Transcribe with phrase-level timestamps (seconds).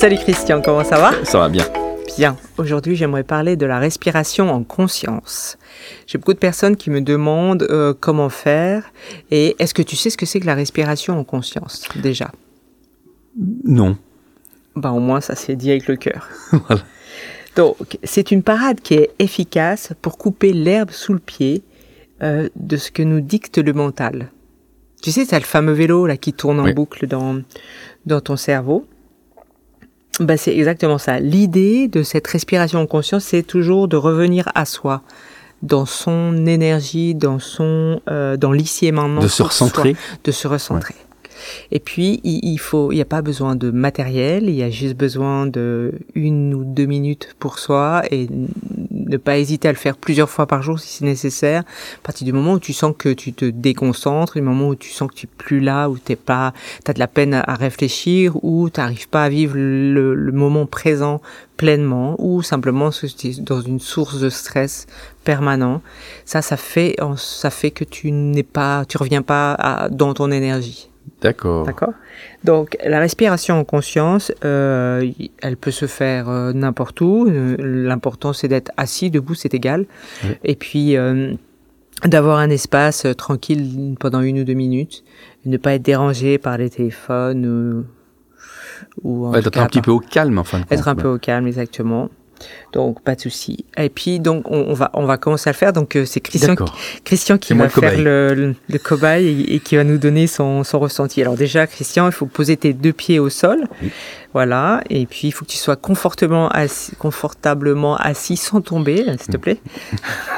[0.00, 1.12] Salut Christian, comment ça va?
[1.26, 1.66] Ça va bien.
[2.16, 5.58] Bien, aujourd'hui j'aimerais parler de la respiration en conscience.
[6.06, 8.94] J'ai beaucoup de personnes qui me demandent euh, comment faire
[9.30, 12.32] et est-ce que tu sais ce que c'est que la respiration en conscience déjà?
[13.36, 13.98] Non.
[14.74, 16.30] Bah au moins ça s'est dit avec le cœur.
[16.52, 16.82] voilà.
[17.54, 21.62] Donc c'est une parade qui est efficace pour couper l'herbe sous le pied
[22.22, 24.30] euh, de ce que nous dicte le mental.
[25.02, 27.42] Tu sais, c'est le fameux vélo là qui tourne en boucle dans,
[28.06, 28.86] dans ton cerveau?
[30.20, 31.18] Bah, c'est exactement ça.
[31.18, 35.00] L'idée de cette respiration en conscience, c'est toujours de revenir à soi,
[35.62, 39.22] dans son énergie, dans son, euh, dans l'ici et maintenant.
[39.22, 39.96] De se recentrer.
[40.22, 40.94] de se recentrer.
[41.70, 44.96] Et puis, il, faut, il n'y a pas besoin de matériel, il y a juste
[44.96, 48.28] besoin de une ou deux minutes pour soi et
[49.10, 51.62] ne pas hésiter à le faire plusieurs fois par jour si c'est nécessaire.
[51.98, 54.90] À partir du moment où tu sens que tu te déconcentres, du moment où tu
[54.90, 56.52] sens que tu es plus là, où t'es pas,
[56.84, 61.20] t'as de la peine à réfléchir, ou tu n'arrives pas à vivre le, moment présent
[61.56, 62.90] pleinement, ou simplement
[63.40, 64.86] dans une source de stress
[65.24, 65.82] permanent.
[66.24, 70.89] Ça, ça fait, ça fait que tu n'es pas, tu reviens pas dans ton énergie.
[71.20, 71.66] D'accord.
[71.66, 71.92] D'accord.
[72.44, 75.10] Donc la respiration en conscience, euh,
[75.42, 77.26] elle peut se faire euh, n'importe où.
[77.28, 79.86] Euh, l'important c'est d'être assis, debout, c'est égal.
[80.44, 80.96] Et puis
[82.04, 85.04] d'avoir un espace tranquille pendant une ou deux minutes,
[85.44, 87.84] ne pas être dérangé par les téléphones
[89.04, 90.62] ou, ou être un petit peu au calme, enfin.
[90.70, 92.08] Être un peu au calme, exactement.
[92.72, 93.64] Donc pas de souci.
[93.76, 95.72] Et puis donc on, va on va commencer à le faire.
[95.72, 96.54] Donc euh, c'est Christian
[97.04, 101.20] Christian qui va faire le, le, cobaye et, qui va nous donner son, son ressenti.
[101.20, 103.66] Alors déjà Christian, il faut poser tes deux pieds au sol.
[104.32, 104.82] Voilà.
[104.88, 109.36] Et puis il faut que tu sois confortablement assis, confortablement assis sans tomber, s'il te
[109.36, 109.58] plaît.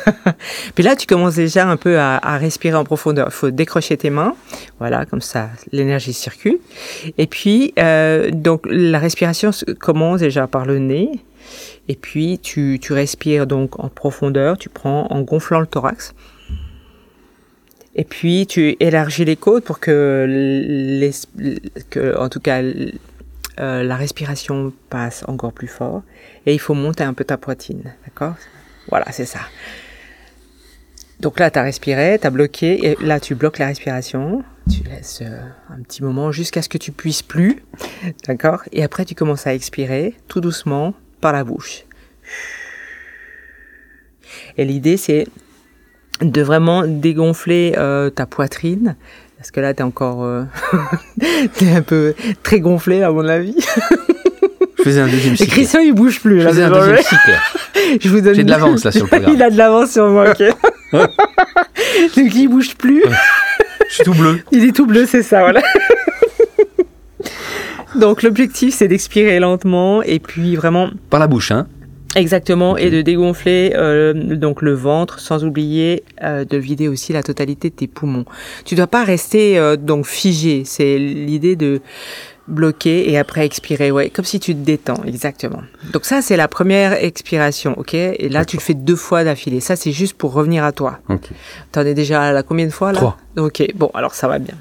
[0.74, 3.28] puis là tu commences déjà un peu à, à respirer en profondeur.
[3.28, 4.34] Il faut décrocher tes mains.
[4.78, 6.58] Voilà, comme ça l'énergie circule.
[7.18, 11.10] Et puis euh, donc la respiration commence déjà par le nez.
[11.88, 16.14] Et puis tu, tu respires donc en profondeur, tu prends en gonflant le thorax.
[17.96, 21.12] Et puis tu élargis les côtes pour que, les,
[21.90, 22.62] que en tout cas,
[23.60, 26.02] euh, la respiration passe encore plus fort.
[26.46, 28.34] Et il faut monter un peu ta poitrine, d'accord?
[28.88, 29.40] Voilà, c'est ça.
[31.20, 34.44] Donc là, tu as respiré, tu as bloqué, et là, tu bloques la respiration.
[34.70, 37.62] Tu laisses euh, un petit moment jusqu'à ce que tu puisses plus,
[38.26, 38.62] d'accord?
[38.72, 40.94] Et après, tu commences à expirer tout doucement,
[41.24, 41.84] par la bouche.
[44.58, 45.26] Et l'idée, c'est
[46.20, 48.96] de vraiment dégonfler euh, ta poitrine.
[49.44, 50.24] Parce que là, tu es encore...
[50.24, 50.44] Euh,
[51.58, 53.54] tu es un peu très gonflé, à mon avis.
[54.78, 55.50] Je faisais un deuxième cycle.
[55.50, 56.40] Et Christian, il bouge plus.
[56.40, 57.38] Je faisais un deuxième cycle.
[58.00, 58.32] Je vous donne...
[58.36, 59.34] J'ai de l'avance, là, sur le programme.
[59.34, 60.44] il a de l'avance sur moi, ok.
[62.16, 63.04] Donc, il bouge plus.
[63.90, 64.40] Je suis tout bleu.
[64.50, 65.60] Il est tout bleu, c'est ça, voilà.
[67.94, 71.68] Donc l'objectif c'est d'expirer lentement et puis vraiment par la bouche, hein.
[72.16, 77.22] Exactement, et de dégonfler euh, donc le ventre, sans oublier euh, de vider aussi la
[77.22, 78.24] totalité de tes poumons.
[78.64, 80.62] Tu dois pas rester euh, donc figé.
[80.64, 81.80] C'est l'idée de
[82.46, 85.62] bloquer et après expirer, ouais, comme si tu te détends, exactement.
[85.92, 87.94] Donc ça c'est la première expiration, ok?
[87.94, 89.60] Et là tu le fais deux fois d'affilée.
[89.60, 90.98] Ça c'est juste pour revenir à toi.
[91.08, 91.28] Ok.
[91.72, 92.98] T'en es déjà à la combien de fois là?
[92.98, 93.16] Trois.
[93.38, 94.54] Ok, bon alors ça va bien.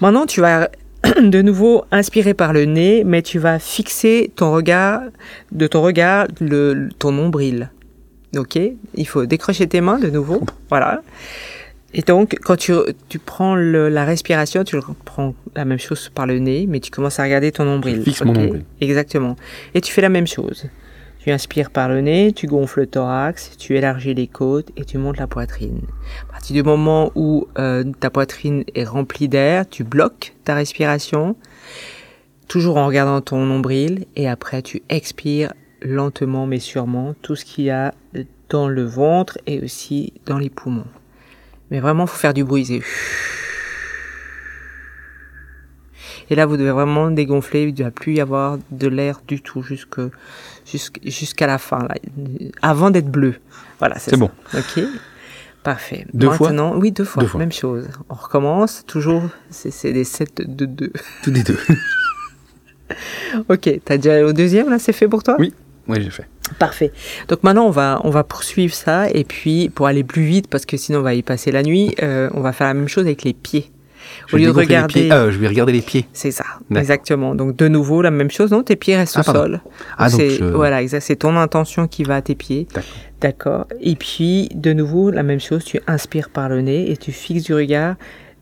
[0.00, 0.70] Maintenant tu vas
[1.20, 5.02] de nouveau inspiré par le nez, mais tu vas fixer ton regard,
[5.50, 7.70] de ton regard, le, ton nombril.
[8.36, 8.58] Ok?
[8.94, 10.42] Il faut décrocher tes mains de nouveau.
[10.70, 11.02] Voilà.
[11.94, 12.72] Et donc, quand tu,
[13.08, 17.18] tu prends la respiration, tu prends la même chose par le nez, mais tu commences
[17.20, 18.02] à regarder ton nombril.
[18.02, 18.64] Fixe mon nombril.
[18.80, 19.36] Exactement.
[19.74, 20.66] Et tu fais la même chose.
[21.22, 24.98] Tu inspires par le nez, tu gonfles le thorax, tu élargis les côtes et tu
[24.98, 25.82] montes la poitrine.
[26.28, 31.36] À partir du moment où euh, ta poitrine est remplie d'air, tu bloques ta respiration,
[32.48, 37.66] toujours en regardant ton nombril, et après tu expires lentement mais sûrement tout ce qu'il
[37.66, 37.94] y a
[38.48, 40.86] dans le ventre et aussi dans les poumons.
[41.70, 42.82] Mais vraiment, faut faire du bruit.
[46.30, 47.62] Et là, vous devez vraiment dégonfler.
[47.62, 51.94] Il ne doit plus y avoir de l'air du tout jusqu'à la fin, là,
[52.62, 53.36] avant d'être bleu.
[53.78, 54.30] Voilà, c'est bon.
[54.54, 54.82] Ok.
[55.62, 56.06] Parfait.
[56.12, 57.88] Deux Maintenant, oui, deux fois, Même chose.
[58.08, 58.84] On recommence.
[58.86, 60.92] Toujours, c'est des sets de deux.
[61.22, 61.58] Tous les deux.
[63.48, 63.80] ok.
[63.84, 65.36] T'as déjà au deuxième, là, c'est fait pour toi?
[65.38, 65.54] Oui.
[65.88, 66.28] Oui, j'ai fait.
[66.58, 66.92] Parfait.
[67.28, 69.08] Donc maintenant, on va, on va poursuivre ça.
[69.10, 71.94] Et puis, pour aller plus vite, parce que sinon, on va y passer la nuit,
[72.02, 73.70] euh, on va faire la même chose avec les pieds.
[74.32, 75.10] Au lieu de regarder.
[75.10, 76.06] Ah, je vais regarder les pieds.
[76.12, 76.44] C'est ça,
[76.74, 77.34] exactement.
[77.34, 78.50] Donc de nouveau la même chose.
[78.50, 79.60] Non, tes pieds restent ah, au sol.
[79.98, 82.66] Ah, donc c'est voilà, c'est ton intention qui va à tes pieds.
[83.20, 83.66] D'accord.
[83.80, 85.64] Et puis de nouveau la même chose.
[85.64, 87.96] Tu inspires par le nez et tu fixes du regard,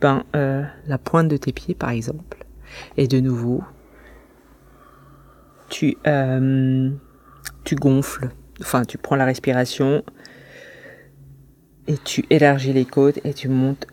[0.00, 2.44] ben la pointe de tes pieds par exemple.
[2.96, 3.62] Et de nouveau,
[5.68, 5.96] tu,
[7.64, 8.28] tu gonfles,
[8.60, 10.02] enfin tu prends la respiration
[11.88, 13.86] et tu élargis les côtes et tu montes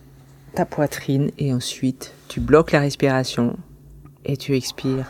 [0.53, 3.57] ta poitrine et ensuite tu bloques la respiration
[4.25, 5.07] et tu expires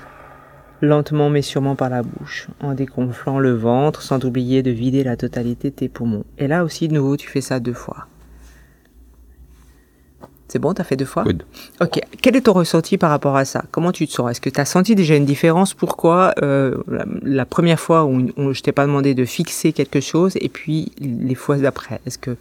[0.82, 5.16] lentement mais sûrement par la bouche, en dégonflant le ventre sans oublier de vider la
[5.16, 6.26] totalité de tes poumons.
[6.38, 8.08] Et là aussi, de nouveau, tu fais ça deux fois.
[10.54, 11.24] C'est bon, t'as fait deux fois
[11.82, 12.00] Ok.
[12.22, 13.66] Quel est ton ressenti par rapport à ça?
[13.72, 14.30] Comment tu te sens?
[14.30, 15.74] Est-ce que tu as senti déjà une différence?
[15.74, 16.76] Pourquoi euh,
[17.24, 21.34] la, première fois où, je t'ai pas demandé de fixer quelque chose et puis les
[21.34, 22.02] fois d'après?
[22.06, 22.38] Est-ce que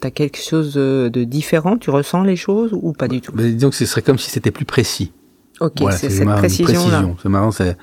[0.00, 1.78] tu as quelque chose de, différent?
[1.78, 3.30] Tu ressens les choses ou pas du tout?
[3.30, 5.12] Bah, Disons que ce serait comme si c'était plus précis.
[5.60, 7.04] Ok, c'est cette précision-là.
[7.22, 7.76] C'est marrant, c'est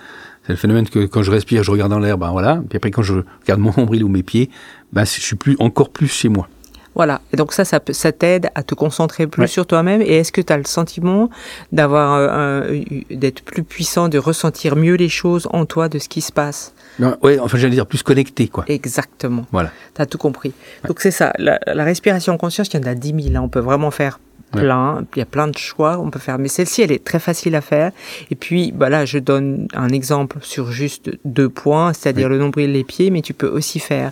[0.50, 2.62] le phénomène que quand je respire, je regarde dans l'air, ben voilà.
[2.68, 4.50] Puis après, quand je regarde mon nombril ou mes pieds,
[4.92, 6.50] ben, je suis plus, encore plus chez moi.
[6.96, 7.22] Voilà.
[7.32, 10.02] Et donc ça, ça, t'aide à te concentrer plus sur toi-même.
[10.02, 11.30] Et est-ce que tu as le sentiment
[11.72, 16.22] d'avoir, euh, d'être plus puissant, de ressentir mieux les choses en toi, de ce qui
[16.22, 16.74] se passe?
[17.22, 18.66] Oui, enfin j'allais dire plus connecté, quoi.
[18.68, 19.46] Exactement.
[19.52, 19.72] Voilà.
[19.96, 20.54] Tu as tout compris.
[20.88, 21.34] Donc c'est ça.
[21.38, 23.34] La, respiration conscience, il y en a 10 000.
[23.34, 23.42] Là.
[23.42, 24.20] On peut vraiment faire
[24.52, 25.06] plein.
[25.16, 26.38] Il y a plein de choix on peut faire.
[26.38, 27.92] Mais celle-ci, elle est très facile à faire.
[28.32, 32.72] Et puis, bah là, je donne un exemple sur juste deux points, c'est-à-dire le nombril
[32.72, 34.12] les pieds, mais tu peux aussi faire.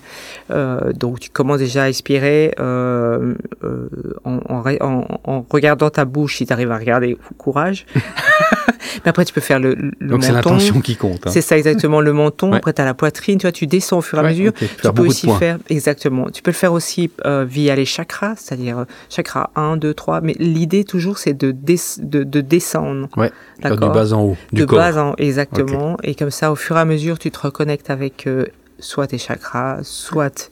[0.51, 3.89] Euh, donc, tu commences déjà à expirer euh, euh,
[4.23, 7.85] en, en, en, regardant ta bouche, si tu arrives à regarder, courage.
[9.03, 11.27] mais après, tu peux faire le, le donc, c'est l'intention qui compte.
[11.27, 11.31] Hein.
[11.31, 12.53] C'est ça, exactement, le menton.
[12.57, 14.53] Après, tu as la poitrine, tu vois, tu descends au fur et à mesure.
[14.53, 16.29] Tu peux aussi faire, exactement.
[16.29, 20.83] Tu peux le faire aussi via les chakras, c'est-à-dire chakra 1, 2, 3, mais l'idée
[20.83, 23.07] toujours c'est de, de, descendre.
[23.17, 23.31] Ouais,
[23.63, 24.37] du bas en haut.
[24.51, 25.97] Du de bas en haut, exactement.
[26.03, 28.45] Et comme ça, au fur et à mesure, tu te reconnectes avec euh,
[28.79, 30.51] soit tes chakras, soit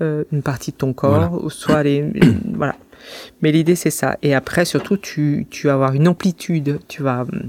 [0.00, 2.04] euh, une partie de ton corps, ou soit les.
[2.54, 2.76] voilà.
[3.42, 4.16] Mais l'idée c'est ça.
[4.22, 6.78] Et après, surtout, tu, tu vas avoir une amplitude.
[6.88, 7.48] Tu vas hum,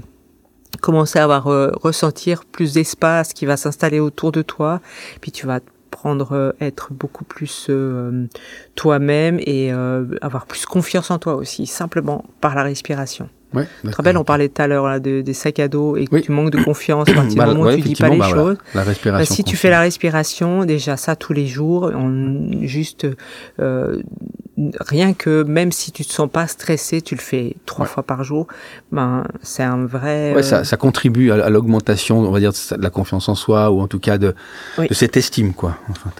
[0.80, 4.80] commencer à avoir euh, ressentir plus d'espace qui va s'installer autour de toi.
[5.20, 5.60] Puis tu vas
[5.90, 8.26] prendre, euh, être beaucoup plus euh,
[8.74, 13.28] toi-même et euh, avoir plus confiance en toi aussi, simplement par la respiration.
[13.52, 16.06] Ouais, tu te rappelles, on parlait tout à l'heure de, des sacs à dos et
[16.06, 18.28] que tu manques de confiance à partir du moment où tu dis pas les bah,
[18.28, 18.56] choses.
[18.74, 19.28] La respiration.
[19.28, 23.08] Bah, si tu fais la respiration, déjà ça tous les jours, on, juste
[23.58, 24.00] euh,
[24.80, 28.24] rien que même si tu te sens pas stressé, tu le fais trois fois par
[28.24, 28.46] jour,
[28.92, 30.34] ben c'est un vrai.
[30.34, 33.70] Ouais, ça, euh, ça, contribue à, l'augmentation, on va dire, de la confiance en soi
[33.70, 34.34] ou en tout cas de,
[34.78, 35.76] de cette estime, quoi.
[35.88, 36.10] Enfin,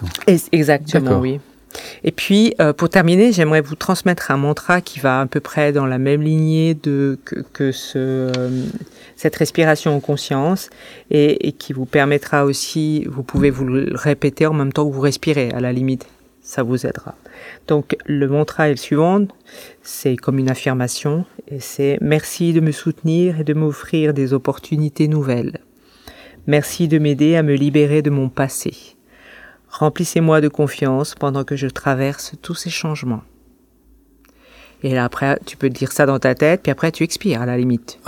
[0.51, 1.39] Exactement, oui.
[2.03, 5.71] Et puis, euh, pour terminer, j'aimerais vous transmettre un mantra qui va à peu près
[5.71, 8.65] dans la même lignée de, que, que ce, euh,
[9.15, 10.69] cette respiration en conscience
[11.11, 14.93] et, et, qui vous permettra aussi, vous pouvez vous le répéter en même temps que
[14.93, 16.07] vous respirez, à la limite,
[16.41, 17.15] ça vous aidera.
[17.67, 19.25] Donc, le mantra est le suivant,
[19.81, 25.07] c'est comme une affirmation et c'est merci de me soutenir et de m'offrir des opportunités
[25.07, 25.59] nouvelles.
[26.47, 28.73] Merci de m'aider à me libérer de mon passé.
[29.69, 33.23] Remplissez-moi de confiance pendant que je traverse tous ces changements.
[34.83, 37.45] Et là, après, tu peux dire ça dans ta tête, puis après, tu expires à
[37.45, 37.99] la limite.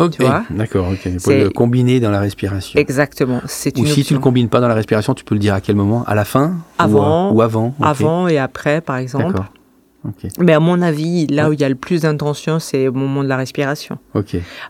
[0.49, 0.99] D'accord, ok.
[1.03, 2.79] Tu peux le combiner dans la respiration.
[2.79, 3.41] Exactement.
[3.45, 5.61] C'est Ou si tu le combines pas dans la respiration, tu peux le dire à
[5.61, 6.03] quel moment?
[6.07, 7.31] À la fin Avant.
[7.31, 9.27] Ou, avant Avant et après, par exemple.
[9.27, 9.45] D'accord.
[10.39, 13.23] Mais à mon avis, là où il y a le plus d'intention, c'est au moment
[13.23, 13.97] de la respiration.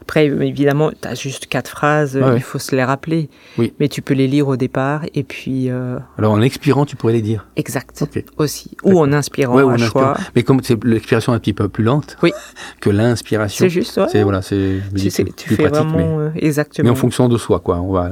[0.01, 3.29] Après, évidemment, tu as juste quatre phrases, il faut se les rappeler.
[3.57, 3.73] Oui.
[3.79, 5.69] Mais tu peux les lire au départ et puis.
[5.69, 5.99] Euh...
[6.17, 7.47] Alors en expirant, tu pourrais les dire.
[7.55, 8.03] Exact.
[8.37, 8.77] Aussi.
[8.83, 10.15] Ou en inspirant ouais, ou en choix.
[10.35, 12.31] Mais comme c'est l'expiration un petit peu plus lente oui.
[12.79, 13.65] que l'inspiration.
[13.65, 13.97] C'est juste.
[13.97, 14.07] Ouais.
[14.09, 14.81] C'est voilà, c'est.
[14.95, 16.85] Tu, tu fais vraiment mais, euh, exactement.
[16.85, 17.81] Mais en fonction de soi, quoi.
[17.81, 18.09] On va,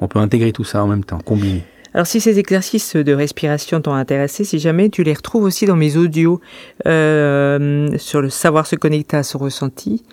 [0.00, 1.64] on peut intégrer tout ça en même temps, combiner.
[1.96, 5.76] Alors si ces exercices de respiration t'ont intéressé, si jamais tu les retrouves aussi dans
[5.76, 6.42] mes audios
[6.86, 10.04] euh, sur le savoir se connecter à son ressenti,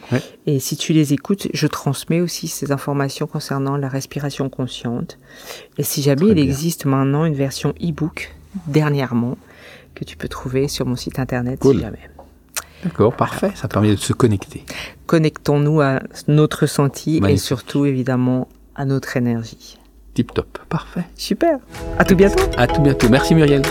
[0.47, 5.19] et si tu les écoutes, je transmets aussi ces informations concernant la respiration consciente.
[5.77, 8.33] Et si jamais il existe maintenant une version e-book
[8.67, 9.37] dernièrement
[9.93, 12.09] que tu peux trouver sur mon site internet si jamais.
[12.85, 13.51] D'accord, parfait.
[13.55, 14.63] Ça permet de se connecter.
[15.05, 15.99] Connectons-nous à
[16.29, 19.77] notre ressenti et surtout évidemment à notre énergie.
[20.13, 20.59] Tip top.
[20.69, 21.05] Parfait.
[21.15, 21.59] Super.
[21.97, 22.43] À tout bientôt.
[22.57, 23.07] À tout bientôt.
[23.09, 23.63] Merci Muriel.